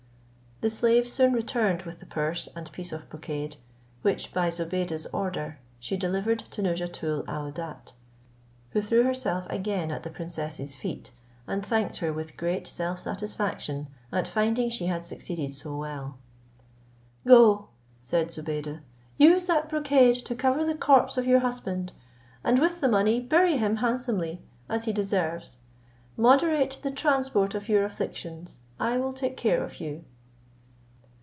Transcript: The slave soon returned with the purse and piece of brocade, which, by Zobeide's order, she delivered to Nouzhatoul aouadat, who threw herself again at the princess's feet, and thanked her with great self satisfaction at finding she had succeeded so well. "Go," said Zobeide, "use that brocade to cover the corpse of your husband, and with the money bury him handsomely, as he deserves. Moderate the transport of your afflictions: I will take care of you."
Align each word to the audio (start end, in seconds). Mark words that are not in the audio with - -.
The 0.63 0.69
slave 0.69 1.07
soon 1.07 1.33
returned 1.33 1.81
with 1.81 1.97
the 2.01 2.05
purse 2.05 2.47
and 2.55 2.71
piece 2.71 2.91
of 2.91 3.09
brocade, 3.09 3.55
which, 4.03 4.31
by 4.31 4.51
Zobeide's 4.51 5.07
order, 5.07 5.57
she 5.79 5.97
delivered 5.97 6.37
to 6.51 6.61
Nouzhatoul 6.61 7.23
aouadat, 7.23 7.93
who 8.69 8.79
threw 8.83 9.01
herself 9.01 9.47
again 9.49 9.89
at 9.89 10.03
the 10.03 10.11
princess's 10.11 10.75
feet, 10.75 11.09
and 11.47 11.65
thanked 11.65 11.97
her 11.97 12.13
with 12.13 12.37
great 12.37 12.67
self 12.67 12.99
satisfaction 12.99 13.87
at 14.11 14.27
finding 14.27 14.69
she 14.69 14.85
had 14.85 15.03
succeeded 15.03 15.51
so 15.51 15.75
well. 15.75 16.19
"Go," 17.25 17.69
said 17.99 18.27
Zobeide, 18.29 18.81
"use 19.17 19.47
that 19.47 19.67
brocade 19.67 20.17
to 20.27 20.35
cover 20.35 20.63
the 20.63 20.75
corpse 20.77 21.17
of 21.17 21.25
your 21.25 21.39
husband, 21.39 21.91
and 22.43 22.59
with 22.59 22.81
the 22.81 22.87
money 22.87 23.19
bury 23.19 23.57
him 23.57 23.77
handsomely, 23.77 24.43
as 24.69 24.83
he 24.85 24.93
deserves. 24.93 25.57
Moderate 26.15 26.77
the 26.83 26.91
transport 26.91 27.55
of 27.55 27.67
your 27.67 27.83
afflictions: 27.83 28.59
I 28.79 28.97
will 28.97 29.13
take 29.13 29.35
care 29.35 29.63
of 29.63 29.79
you." 29.79 30.05